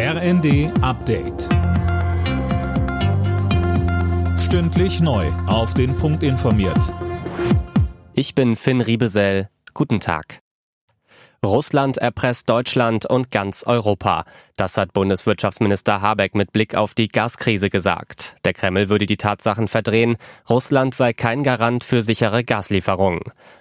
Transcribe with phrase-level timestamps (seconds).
[0.00, 1.48] RND Update.
[4.38, 5.26] Stündlich neu.
[5.48, 6.94] Auf den Punkt informiert.
[8.12, 9.48] Ich bin Finn Riebesell.
[9.74, 10.38] Guten Tag.
[11.44, 14.24] Russland erpresst Deutschland und ganz Europa.
[14.56, 18.36] Das hat Bundeswirtschaftsminister Habeck mit Blick auf die Gaskrise gesagt.
[18.44, 20.16] Der Kreml würde die Tatsachen verdrehen.
[20.48, 23.20] Russland sei kein Garant für sichere Gaslieferungen.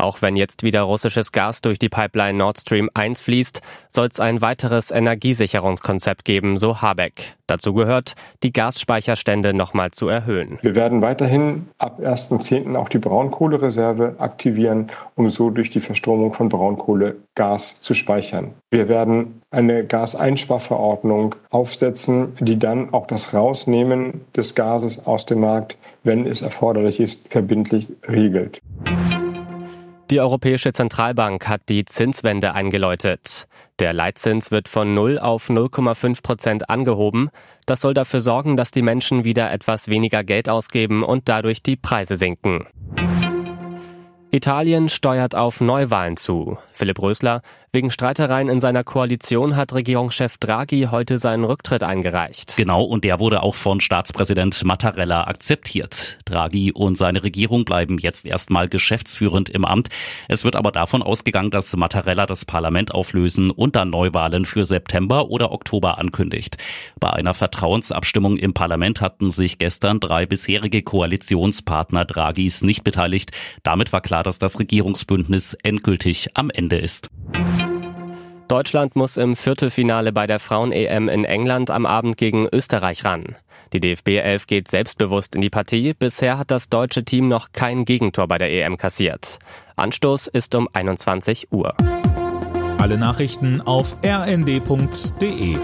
[0.00, 4.20] Auch wenn jetzt wieder russisches Gas durch die Pipeline Nord Stream 1 fließt, soll es
[4.20, 7.34] ein weiteres Energiesicherungskonzept geben, so Habeck.
[7.48, 8.14] Dazu gehört,
[8.44, 10.60] die Gasspeicherstände nochmal zu erhöhen.
[10.62, 12.76] Wir werden weiterhin ab 1.10.
[12.76, 18.52] auch die Braunkohlereserve aktivieren, um so durch die Verstromung von Braunkohle Gas zu speichern.
[18.70, 25.76] Wir werden eine Gaseinsparverordnung aufsetzen, die dann auch das Rausnehmen des Gases aus dem Markt,
[26.04, 28.60] wenn es erforderlich ist, verbindlich regelt.
[30.10, 33.46] Die Europäische Zentralbank hat die Zinswende eingeläutet.
[33.78, 37.28] Der Leitzins wird von 0 auf 0,5 Prozent angehoben.
[37.66, 41.76] Das soll dafür sorgen, dass die Menschen wieder etwas weniger Geld ausgeben und dadurch die
[41.76, 42.66] Preise sinken.
[44.30, 46.58] Italien steuert auf Neuwahlen zu.
[46.70, 47.40] Philipp Rösler,
[47.70, 52.56] wegen Streitereien in seiner Koalition hat Regierungschef Draghi heute seinen Rücktritt eingereicht.
[52.56, 56.16] Genau, und der wurde auch von Staatspräsident Mattarella akzeptiert.
[56.24, 59.88] Draghi und seine Regierung bleiben jetzt erstmal geschäftsführend im Amt.
[60.28, 65.28] Es wird aber davon ausgegangen, dass Mattarella das Parlament auflösen und dann Neuwahlen für September
[65.28, 66.56] oder Oktober ankündigt.
[67.00, 73.32] Bei einer Vertrauensabstimmung im Parlament hatten sich gestern drei bisherige Koalitionspartner Draghis nicht beteiligt.
[73.62, 77.08] Damit war klar, klar, dass das Regierungsbündnis endgültig am Ende ist.
[78.48, 83.36] Deutschland muss im Viertelfinale bei der Frauen-EM in England am Abend gegen Österreich ran.
[83.72, 85.92] Die DFB 11 geht selbstbewusst in die Partie.
[85.92, 89.38] Bisher hat das deutsche Team noch kein Gegentor bei der EM kassiert.
[89.76, 91.74] Anstoß ist um 21 Uhr.
[92.78, 95.58] Alle Nachrichten auf rnd.de